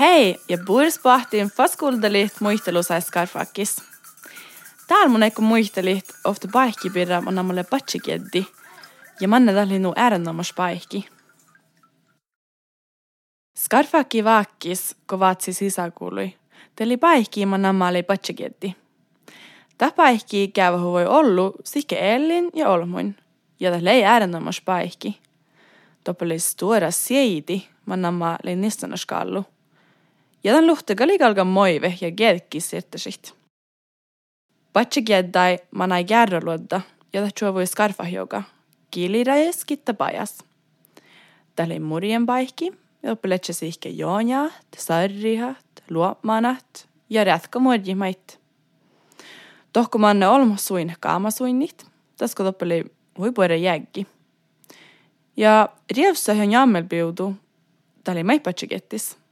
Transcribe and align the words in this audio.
Hei 0.00 0.40
ja 0.48 0.58
puolispahtiin 0.66 1.48
faskuldalit 1.48 2.40
muistelusais 2.40 3.06
skarfakis. 3.06 3.76
Täällä 4.88 5.08
mun 5.08 5.22
eikö 5.22 5.42
muistelit 5.42 6.04
ofta 6.24 6.48
paikki 6.52 6.90
pidä 6.90 7.20
mun 7.20 7.34
namalle 7.34 7.64
patsikjeddi. 7.64 8.46
Ja 9.20 9.28
manne 9.28 9.52
tällä 9.52 9.78
nu 9.78 9.92
äärennomas 9.96 10.52
paikki. 10.56 11.08
Skarfakki 13.58 14.24
vaakkis, 14.24 14.96
kun 15.10 15.18
vaatsi 15.18 15.52
sisäkuului. 15.52 16.34
Teli 16.76 16.96
paikki 16.96 17.46
mun 17.46 17.62
namalle 17.62 18.02
patsikjeddi. 18.02 18.74
Tämä 19.78 19.92
paikki 19.92 20.48
käyvä 20.48 20.80
voi 20.80 21.06
ollu 21.06 21.54
sikke 21.64 22.14
Ellin 22.14 22.50
ja 22.54 22.68
Olmuin. 22.68 23.16
Ja 23.60 23.70
tämä 23.70 23.90
ei 23.90 24.04
äärennomas 24.04 24.60
paikki. 24.60 25.20
Toppeli 26.04 26.38
stora 26.38 26.90
seiti 26.90 27.68
man 27.86 28.02
namma 28.02 28.36
ja 30.46 30.54
den 30.54 30.66
lukter 30.66 30.94
ka 30.96 31.06
liiga 31.06 31.44
moi 31.44 31.80
vehje 31.82 32.12
kerkki 32.14 32.60
siirte 32.60 32.98
siht. 33.02 33.32
Patsi 34.72 35.02
kieddai 35.02 35.58
mana 35.70 35.98
järro 36.00 36.40
luodda 36.44 36.80
ja 37.12 37.22
ta 37.24 37.30
chuovui 37.30 37.66
skarfahjoga. 37.66 38.42
Kilirajais 38.90 39.64
kitta 39.64 39.94
pajas. 39.94 40.38
Tälle 41.56 41.78
murien 41.78 42.26
paikki 42.26 42.72
ja 43.02 43.12
oppiletse 43.12 43.52
siihke 43.52 43.88
joonjaht, 43.88 44.78
sarrihat, 44.78 45.82
luomanat 45.90 46.86
ja 47.10 47.24
rätkä 47.24 47.58
muodjimait. 47.58 48.38
Tohku 49.72 49.98
manne 49.98 50.28
olmas 50.28 50.66
suin 50.66 50.94
kaamasuinnit, 51.00 51.86
tasko 52.16 52.44
toppeli 52.44 52.84
huipuere 53.18 53.56
jääkki. 53.56 54.06
Ja 55.36 55.68
rievssä 55.96 56.32
on 56.32 56.52
jammelpiutu, 56.52 57.34
tälle 58.04 58.22
maipatsigettis. 58.22 59.08
kettis. 59.08 59.25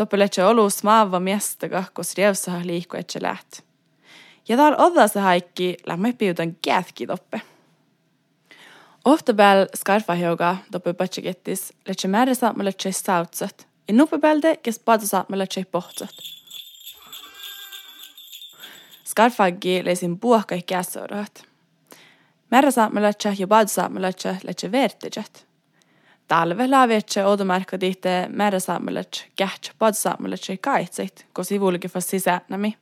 Toppeletse 0.00 0.44
olus 0.44 0.82
maava 0.82 1.18
miestaga, 1.20 1.82
kos 1.92 2.14
rievssä 2.16 2.60
liikku 2.64 2.96
etse 2.96 3.20
läht. 3.22 3.60
Ja 4.48 4.56
tal 4.56 4.74
odda 4.78 5.20
haikki 5.20 5.76
lämmä 5.86 6.12
piutan 6.12 6.56
kätki 6.62 7.06
toppe. 7.06 7.40
Ofta 9.04 9.34
bel 9.34 9.66
skarfahjoga 9.76 10.56
toppe 10.72 10.92
patsikettis, 10.92 11.72
letse 11.88 12.08
määre 12.08 12.34
saatma 12.34 12.64
letse 12.64 12.92
sautsat. 12.92 13.66
Ja 13.88 13.94
nuppe 13.94 14.18
belde, 14.18 14.56
kes 14.56 14.78
pada 14.78 15.06
saatma 15.06 15.38
letse 15.38 15.64
pohtsat. 15.64 16.14
Skarfaggi 19.04 19.84
leisin 19.84 20.18
puhkai 20.18 20.62
käsörat. 20.62 21.44
Määre 22.50 22.70
saatma 22.70 23.02
letse 23.02 23.36
ja 23.38 23.46
pada 23.46 23.68
saatma 23.68 24.02
letse 24.02 24.36
letse 24.44 24.72
vertijet. 26.30 26.38
talvella 26.38 26.88
vetše 26.88 27.24
odomarka 27.24 27.78
tihte 27.78 28.28
määräsaamelac 28.28 29.24
käht 29.36 29.70
padsaamelac 29.78 30.60
kaitsit, 30.60 31.26
kun 31.34 31.44
sivulikin 31.44 31.90
fas 31.90 32.10
sisänämi. 32.10 32.76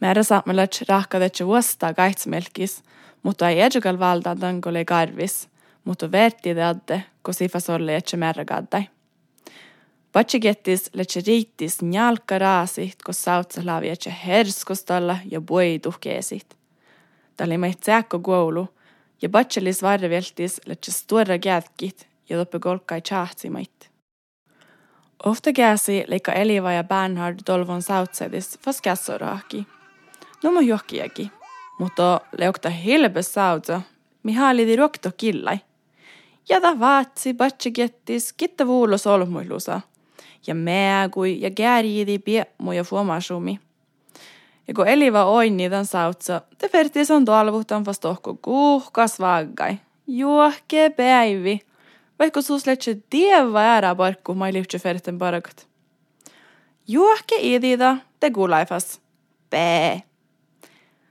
Määräsaamelac 0.00 0.82
rahkadetse 0.88 1.46
vuosta 1.46 1.94
kaitsemelkis, 1.94 2.82
mutta 3.22 3.48
ei 3.48 3.60
edukal 3.60 3.98
valdadan 3.98 4.60
kun 4.60 4.74
karvis, 4.86 5.48
mutta 5.84 6.12
verti 6.12 6.50
adde, 6.50 7.04
kun 7.22 7.34
sifas 7.34 7.70
olle 7.70 7.96
etse 7.96 8.16
määrägaddai. 8.16 8.88
Patsigettis 10.12 10.90
letse 10.94 11.20
riittis 11.26 11.82
njalka 11.82 12.38
raasit, 12.38 13.02
kun 13.04 13.14
sautsa 13.14 13.60
laavi 13.64 13.88
etse 13.88 14.14
herskostalla 14.26 15.18
ja 15.30 15.40
puiduhkeesit. 15.40 16.56
Tämä 17.36 17.46
oli 17.46 17.58
meitä 17.58 17.84
sääkko 17.84 18.18
koulu, 18.18 18.68
ja 19.22 19.28
patselis 19.28 19.82
varveltis 19.82 20.60
letse 20.66 20.92
kätkit, 21.38 22.08
ja 22.28 22.38
loppe 22.38 22.58
golkai 22.58 23.00
chahtsimait. 23.00 23.90
Ofta 25.24 25.52
käsi 25.52 26.04
leikka 26.06 26.32
Eliva 26.32 26.72
ja 26.72 26.84
Bernhard 26.84 27.38
Dolvon 27.46 27.82
sautsedis 27.82 28.58
fast 28.64 28.80
kässorahki. 28.80 29.66
No 30.42 30.52
mo 30.52 30.60
johkiakin. 30.60 31.30
Mutta 31.78 32.20
leukta 32.38 32.70
hilpe 32.70 33.22
sauta, 33.22 33.82
mihaali 34.22 34.66
di 34.66 34.76
ruokto 34.76 35.10
killai. 35.16 35.58
Ja 36.48 36.60
ta 36.60 36.80
vaatsi 36.80 37.34
batsikettis 37.34 38.32
kitta 38.32 38.66
vuulo 38.66 38.98
solmuilusa. 38.98 39.80
Ja 40.46 40.54
meäkui 40.54 41.40
ja 41.40 41.50
kärjidi 41.50 42.18
piemmu 42.18 42.72
ja 42.72 42.84
fuomasumi. 42.84 43.60
Ja 44.68 44.74
kun 44.74 44.88
Eliva 44.88 45.24
oini 45.24 45.70
tämän 45.70 45.86
sautsa, 45.86 46.40
te 46.58 46.68
fertis 46.68 47.10
on 47.10 47.24
tolvuhtan 47.24 47.84
fast 47.84 48.04
ohko 48.04 48.38
kuuhkas 48.42 49.20
vaggai. 49.20 49.76
Juohke 50.06 50.90
päivi. 50.90 51.67
Vaikka 52.18 52.42
sus 52.42 52.66
letse 52.66 52.96
dieva 53.12 53.62
ära 53.62 53.94
barku 53.94 54.34
mai 54.34 54.52
liutse 54.52 54.78
ferten 54.78 55.18
baragat. 55.18 55.68
Juohke 56.88 57.38
idida 57.40 57.96
te 58.20 58.30
gulaifas. 58.30 59.00
Pää. 59.50 60.00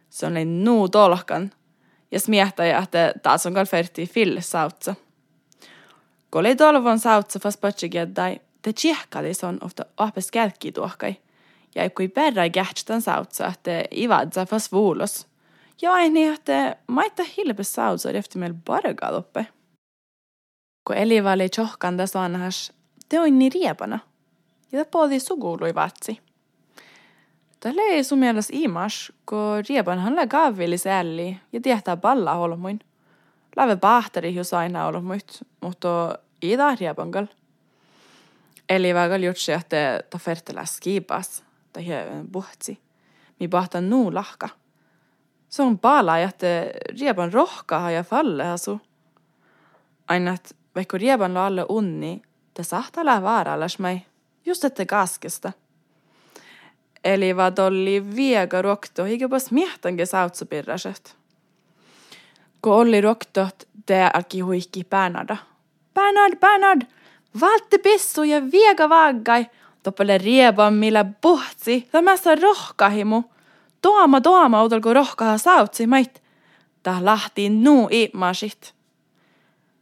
Se 0.09 0.25
on 0.25 0.63
nuu 0.63 0.89
tolkan. 0.89 1.51
Ja 2.11 2.19
smiehtäjä, 2.19 2.77
että 2.77 3.13
taas 3.23 3.45
on 3.45 3.53
kal 3.53 3.65
ferti 3.65 4.07
fille 4.07 4.41
sautsa. 4.41 4.95
Kun 6.31 6.39
oli 6.39 6.55
tolvon 6.55 6.99
sautsa 6.99 7.39
fas 7.39 7.57
patsigedai, 7.57 8.39
te 8.61 8.73
tsiehkadis 8.73 9.43
on 9.43 9.57
ofta 9.61 9.85
ahpes 9.97 10.31
kälkki 10.31 10.71
tuohkai. 10.71 11.15
Ja 11.75 11.89
kui 11.89 12.07
perra 12.07 12.49
kähtstan 12.49 13.01
sautsa, 13.01 13.47
että 13.47 13.83
ivadsa 13.91 14.45
fas 14.45 14.71
vuulos. 14.71 15.27
Ja 15.81 15.93
aini, 15.93 16.23
että 16.23 16.75
maita 16.87 17.23
hilpes 17.37 17.73
sautsa 17.73 18.09
efter 18.09 18.39
meil 18.39 18.53
bargad 18.65 19.15
uppe 19.15 19.45
kun 20.87 20.97
Eliva 20.97 21.31
oli 21.31 21.49
tjohkan 21.49 21.97
tässä 21.97 22.19
vanhas, 22.19 22.73
te 23.09 23.19
on 23.19 23.39
niin 23.39 23.51
riepana. 23.51 23.99
Ja 24.71 24.85
tämä 24.85 25.19
sugului 25.19 25.75
vatsi. 25.75 26.19
Tällä 27.59 27.81
ei 27.81 28.03
sun 28.03 28.19
mielestä 28.19 28.53
imas, 28.55 29.13
kun 29.25 29.63
riepanhan 29.69 30.15
lä 30.15 30.27
kaavili 30.27 31.39
ja 31.53 31.61
tietää 31.61 31.97
palla 31.97 32.33
holmuin. 32.33 32.79
Lave 33.55 33.75
pahtari 33.75 34.35
jos 34.35 34.53
aina 34.53 34.85
olmuit, 34.85 35.39
mutta 35.61 36.19
ei 36.41 36.57
taa 36.57 36.75
riepankal. 36.75 37.25
Eli 38.69 38.93
vägal 38.93 39.23
jutsi, 39.23 39.51
että 39.51 40.03
ta 40.09 40.17
fertellä 40.17 40.65
skipas, 40.65 41.43
tai 41.73 41.85
puhtsi. 42.31 42.79
Mi 43.39 43.47
pahtan 43.47 43.89
nuu 43.89 44.13
lahka. 44.13 44.49
Se 45.49 45.63
on 45.63 45.79
pala, 45.79 46.17
että 46.17 46.47
riepan 46.99 47.33
rohkaa 47.33 47.91
ja 47.91 48.03
falle 48.03 48.51
asu. 48.51 48.81
Aina, 50.07 50.33
että 50.33 50.55
rieban 50.93 51.33
lalle 51.33 51.65
unni, 51.69 52.21
te 52.53 52.63
sahtala 52.63 53.21
vaarallas 53.21 53.79
mai, 53.79 54.01
just 54.45 54.63
että 54.63 54.85
kaskesta. 54.85 55.51
Eli 57.03 57.35
vad 57.35 57.59
oli 57.59 58.15
viega 58.15 58.61
rokto, 58.61 59.03
hiikäpäs 59.03 59.51
miehtanke 59.51 60.05
sautsapirraset. 60.05 61.17
Kun 62.61 62.73
oli 62.73 63.01
roktot, 63.01 63.67
te 63.85 64.09
alki 64.13 64.39
huikki 64.39 64.83
Bernarda. 64.83 65.37
Bernard, 65.93 66.39
Bernard, 66.39 66.81
valtti 67.41 67.77
pissu 67.77 68.23
ja 68.23 68.51
viega 68.51 68.89
vaggai, 68.89 69.45
toppele 69.83 70.17
rieban 70.17 70.73
millä 70.73 71.05
puhtsi, 71.21 71.87
tämässä 71.91 72.35
rohkahimu. 72.35 73.23
Toama, 73.81 74.21
toama, 74.21 74.63
utalko 74.63 74.93
rohkaha 74.93 75.37
sautsi 75.37 75.87
mait. 75.87 76.23
Tää 76.83 77.05
lahti 77.05 77.49
nuu 77.49 77.89
iimasit. 77.91 78.76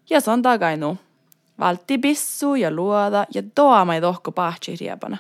Ja 0.10 0.22
se 0.22 0.32
on 0.32 0.42
takainu. 0.42 0.98
Valtti 1.60 1.98
pissu 1.98 2.56
ja 2.56 2.72
luoda 2.72 3.26
ja 3.34 3.44
toama 3.56 3.96
ei 3.96 4.02
tohko 4.02 4.32
pahtsi 4.32 4.76
riepana. 4.80 5.18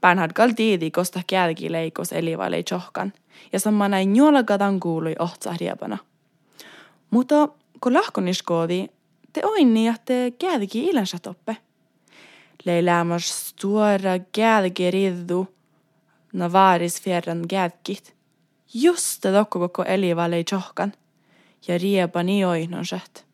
Bernhard 0.00 0.32
tiidi 0.56 0.90
kosta 0.90 1.20
kälki 1.26 1.72
leikos 1.72 2.12
elivailei 2.12 2.64
chohkan, 2.64 3.12
ja 3.52 3.60
samma 3.60 3.88
näin 3.88 4.16
juolagadan 4.16 4.80
kuului 4.80 5.14
ohtsa 5.18 5.54
riepana. 5.60 5.98
Mutta 7.10 7.48
kun 7.80 7.94
lahkoniskoodi, 7.94 8.88
te 9.32 9.40
oinni 9.44 9.86
ja 9.86 9.94
te 10.04 10.32
kälki 10.38 10.84
ilänsä 10.84 11.18
toppe. 11.22 11.56
Leiläämas 12.64 13.48
stora 13.48 14.18
kälki 14.32 14.90
riddu, 14.90 15.48
na 16.32 16.52
vaaris 16.52 17.02
fjärran 17.02 17.48
kälkit. 17.48 18.14
Just 18.74 19.22
det 19.22 19.32
dokko 19.32 19.58
koko 19.58 19.82
elivailei 19.82 20.44
chohkan, 20.44 20.92
ja 21.68 21.78
riepani 21.78 22.44
oihnonset 22.44 23.29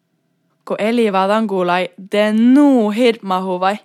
kun 0.69 0.77
elivadan 0.79 1.47
kuulai 1.47 1.89
de 2.13 2.33
nuu 2.33 2.91
hirmahuvai. 2.91 3.77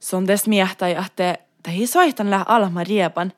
Son 0.00 0.26
des 0.26 0.46
miehtai, 0.46 0.92
että 0.92 1.38
ei 1.70 1.86
soitan 1.86 2.30
lää 2.30 2.44
alma 2.48 2.84
riepan, 2.84 3.32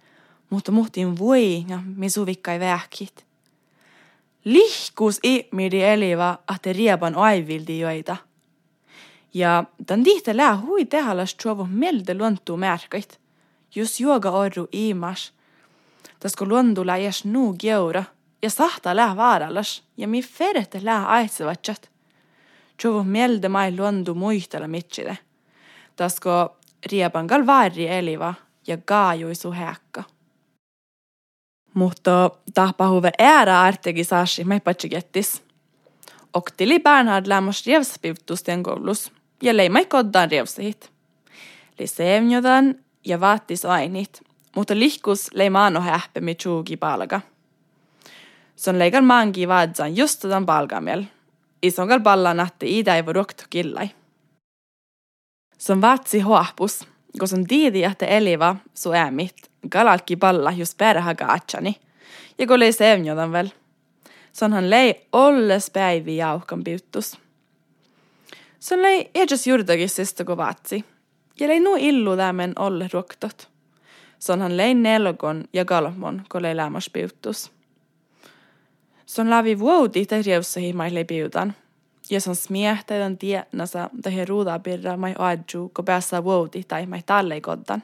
mutta 0.51 0.73
muhtin 0.73 1.19
voi 1.19 1.65
ja 1.69 1.79
mi 1.97 2.11
suvikkai 2.11 2.61
vähkit. 2.61 3.27
Lihkus 4.45 5.19
ihmidi 5.23 5.83
eliva, 5.83 6.39
että 6.55 6.73
riepan 6.73 7.15
aivildi 7.15 7.79
joita. 7.79 8.17
Ja 9.35 9.65
tän 9.87 10.05
tihte 10.05 10.37
lää 10.37 10.57
hui 10.57 10.85
tehalas 10.85 11.35
tjovo 11.35 11.69
melde 11.71 12.15
luontuu 12.15 12.57
märkait. 12.57 13.21
Just 13.75 14.01
juoga 14.01 14.31
orru 14.31 14.69
iimas. 14.75 15.33
Tasko 16.21 16.45
luontu 16.45 16.87
lää 16.87 16.97
jäs 16.97 17.25
nuu 17.25 17.55
geura 17.61 18.05
ja 18.43 18.51
sahta 18.51 18.97
lää 18.97 19.17
vaarallas 19.17 19.83
ja 19.97 20.09
mi 20.09 20.23
ferete 20.23 20.81
lää 20.83 21.07
aitsevatsat. 21.07 21.94
Tjuvu 22.83 23.05
mielde 23.05 23.49
mai 23.49 23.77
luondu 23.77 24.15
muistella 24.15 24.69
mitside. 24.69 25.19
Tasko 25.97 26.57
riepangal 26.93 27.47
vaari 27.47 27.89
eliva 27.89 28.35
ja 28.67 28.77
gaajuisu 28.77 29.53
häkka. 29.53 30.03
Mutta 31.75 32.31
tahpahuve 32.55 33.11
äära 33.19 33.61
artegi 33.63 34.05
saasi 34.05 34.45
mai 34.45 34.61
patsikettis. 34.61 35.43
Oktili 36.33 36.81
Bernhard 36.81 37.27
lämmös 37.27 37.67
rievspivtusten 37.67 38.63
koulus 38.63 39.13
ja 39.43 39.57
leimai 39.57 39.87
koddan 39.87 40.31
rievsihit. 40.31 40.91
Li 41.79 41.87
sevnjodan 41.87 42.75
ja 43.05 43.21
vaattis 43.21 43.65
ainit, 43.65 44.23
mutta 44.57 44.79
lihkus 44.79 45.31
leimaano 45.35 45.81
häppemi 45.81 46.35
tjuugi 46.35 46.77
palga. 46.77 47.21
Son 48.57 48.79
leigal 48.79 49.03
mangi 49.03 49.49
vaadsan 49.49 49.97
just 49.97 50.21
tämän 50.21 50.47
palgamel. 50.47 51.05
Isongal 51.65 52.01
balla 52.01 52.35
natti 52.35 52.79
ida 52.79 52.97
ei 52.97 53.03
rokto 53.07 53.45
killai. 53.51 53.89
Son 55.59 55.81
vaatsi 55.81 56.21
hoahpus, 56.21 56.89
kun 57.19 57.29
on 57.39 57.47
tiidi, 57.47 57.85
että 57.85 58.07
eliva 58.07 58.57
su 58.75 58.93
äämit 58.93 59.51
galalki 59.71 60.17
balla 60.17 60.53
just 60.53 60.79
perhaga 60.79 61.27
atsani. 61.33 61.77
Ja 62.39 62.47
kun 62.47 62.61
lei 62.61 62.73
sevnjodan 62.73 63.33
vel. 63.33 63.49
Sonhan 64.33 64.71
lei 64.71 65.07
olles 65.13 65.71
päivi 65.71 66.17
jauhkan 66.17 66.65
piuttus. 66.65 67.19
Son 68.61 68.83
lei 68.83 69.11
edes 69.15 69.47
juurdagissista 69.47 70.25
kun 70.25 70.37
vaatsi. 70.37 70.85
Ja 71.41 71.49
lei 71.49 71.61
nu 71.61 71.77
illu 71.79 72.17
tämän 72.17 72.53
olle 72.59 72.89
roktot. 72.93 73.49
Sonhan 74.19 74.57
lei 74.57 74.75
nelgon 74.75 75.45
ja 75.53 75.65
galmon, 75.65 76.23
kun 76.33 76.43
lei 76.43 76.57
lämmas 76.57 76.91
piuttus. 76.91 77.54
Son 79.07 79.31
lavi 79.31 79.59
vuoti 79.59 80.07
tai 80.07 80.23
rieusahi 80.23 80.73
mai 80.73 80.95
lei 80.95 81.05
piutan. 81.05 81.55
Ja 82.11 82.21
son 82.21 82.37
smiehtäydän 82.37 83.19
tiednäsä 83.19 83.91
tai 84.03 84.25
ruudaa 84.25 84.59
pirra 84.59 84.97
mai 84.97 85.15
adju, 85.19 85.71
kun 85.77 85.85
päässä 85.85 86.25
vuoti 86.25 86.65
tai 86.69 86.87
mai 86.87 87.03
tallei 87.07 87.41
koddan. 87.41 87.83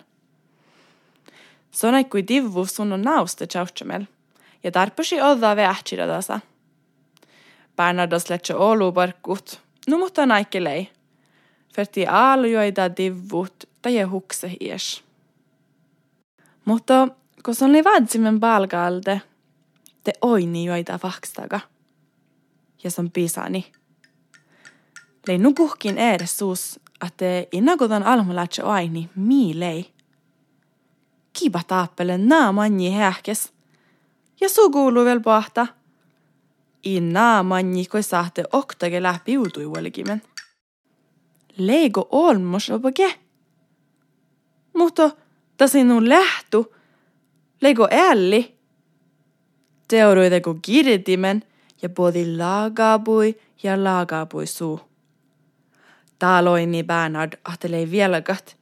Son 1.71 1.95
ei 1.95 2.05
kui 2.05 2.25
divvu 2.29 2.67
sun 2.67 2.93
on 2.93 3.03
nausta 3.03 3.47
tjautsamel. 3.47 4.05
Ja 4.65 4.71
tarpeeksi 4.71 5.21
odda 5.21 5.57
vähtsiradasa. 5.57 6.41
Bernardas 7.77 8.31
letse 8.31 8.55
olu 8.55 8.93
parkut. 8.93 9.61
Nu 9.89 9.99
mutta 9.99 10.27
naikelei. 10.27 10.89
Ferti 11.75 12.07
aalujoida 12.07 12.97
divvut 12.97 13.69
tai 13.83 14.03
hukse 14.03 14.53
hies. 14.61 15.05
Mutta 16.65 17.09
kun 17.45 17.55
on 17.63 17.71
oli 17.71 17.85
vadsimen 17.85 18.41
palkalde, 18.41 19.21
te 20.11 20.19
oini 20.23 20.65
joita 20.65 20.99
vakstaga. 21.03 21.61
Ja 22.85 22.91
son 22.91 23.11
pisani. 23.11 23.73
Lei 25.27 25.39
nukuhkin 25.39 25.99
edes 25.99 26.39
suus, 26.39 26.81
että 27.07 27.25
innakotan 27.53 28.03
almulatse 28.03 28.63
aini 28.63 29.11
miilei. 29.17 29.93
Kiba 31.33 31.61
taappele 31.67 32.19
naa 32.19 32.53
manji 32.53 32.91
hähkes. 32.91 33.53
Ja 34.41 34.49
su 34.49 34.71
kuuluu 34.71 35.05
vielä 35.05 35.21
pahta. 35.21 35.67
I 36.85 37.01
naa 37.01 37.43
manji 37.43 37.87
koi 37.87 38.03
sahte 38.03 38.45
oktage 38.53 39.03
läpi 39.03 39.39
uutui 39.39 39.67
uolikimen. 39.67 40.23
Leigo 41.57 42.09
olmos 42.11 42.71
opake. 42.71 43.21
Mutta 44.77 45.11
ta 45.57 45.69
sinun 45.69 46.09
lähtu. 46.09 46.75
Leigo 47.61 47.89
älli. 47.91 48.60
Teoroideko 49.91 50.55
kiritimen 50.63 51.43
ja 51.83 51.89
podi 51.89 52.37
laagapui 52.37 53.41
ja 53.63 53.85
laagapui 53.85 54.47
suu. 54.47 54.81
Taloini 56.19 56.83
Bernhard 56.83 57.33
ahtelei 57.45 57.91
vieläkat 57.91 58.57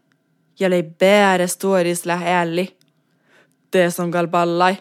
ja 0.61 0.71
lei 0.71 0.83
bääres 0.83 1.57
tuodis 1.57 2.07
lähe 2.07 2.35
älli. 2.35 2.77
Tees 3.71 4.01
on 4.01 4.11
kalpallai. 4.11 4.77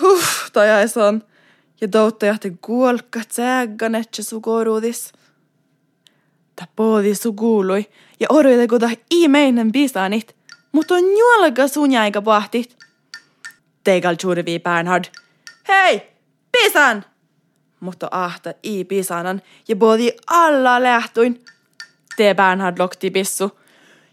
Huh, 0.00 0.24
tajais 0.52 0.96
on. 0.96 1.22
Ja 1.80 1.88
toutta 1.88 2.26
jahti 2.26 2.58
kuolkat 2.60 3.30
säägganetse 3.30 4.22
sukoruudis. 4.22 5.12
Ta 6.56 6.66
poodi 6.76 7.14
sukuului 7.14 7.86
ja 8.20 8.26
orjoiteko 8.30 8.78
ta 8.78 8.90
imeinen 9.10 9.72
bisanit, 9.72 10.36
mutta 10.72 10.94
on 10.94 11.04
juolka 11.18 11.68
sunjaika 11.68 12.22
pahtit. 12.22 12.76
Teigal 13.84 14.14
tjurvii 14.14 14.60
Bernhard. 14.60 15.04
Hei, 15.68 16.02
pisan! 16.52 17.04
Mutta 17.80 18.08
ahta 18.10 18.52
i 18.62 18.84
pisanan 18.84 19.42
ja 19.68 19.76
poodi 19.76 20.12
alla 20.26 20.82
lähtuin. 20.82 21.44
Te 22.16 22.34
Bernhard 22.34 22.78
lokti 22.78 23.10
pissu. 23.10 23.58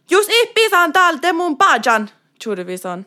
Jus 0.10 0.30
i 0.30 0.52
pisan 0.56 0.94
talte 0.94 1.34
mun 1.34 1.58
pajan, 1.58 2.10
tjurvi 2.40 2.78
son. 2.78 3.06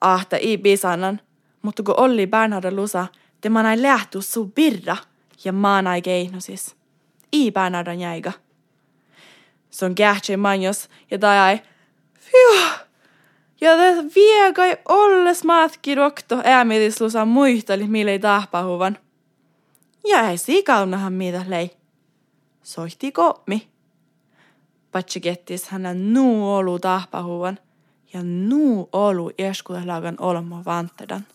Ahta 0.00 0.36
i 0.40 0.58
pisanan, 0.58 1.20
mutta 1.62 1.82
kun 1.82 1.94
Olli 1.96 2.26
Bernhard 2.26 2.72
lusa, 2.72 3.06
te 3.40 3.48
manai 3.48 3.82
lähtu 3.82 4.22
su 4.22 4.44
birra 4.44 4.96
ja 5.44 5.52
maanai 5.52 6.02
keihnosis. 6.02 6.76
I 7.32 7.50
Bernhardan 7.50 8.00
jäiga. 8.00 8.32
Son 9.70 9.94
kähtsei 9.94 10.36
manjos 10.36 10.88
ja 11.10 11.18
tai 11.18 11.58
Fiu! 12.20 12.84
Ja 13.60 13.76
te 13.76 14.04
viegai 14.14 14.76
olles 14.88 15.44
maatki 15.44 15.94
rokto 15.94 16.40
äämitislusa 16.44 17.24
muisteli 17.24 17.88
mille 17.88 18.18
tahpahuvan. 18.18 18.98
Ja 20.08 20.30
ei 20.30 20.38
siikaunahan 20.38 21.12
mitä 21.12 21.44
lei. 21.48 21.70
Soihti 22.62 23.12
kommi. 23.12 23.68
Patsi 24.92 25.20
kettis 25.20 25.68
hänen 25.68 26.14
nuu 26.14 26.54
olu 26.54 26.78
tahpahuvan 26.78 27.58
ja 28.12 28.20
nuu 28.22 28.88
olu 28.92 29.30
eskulelagan 29.38 30.16
olmo 30.18 30.62
vantedan. 30.64 31.26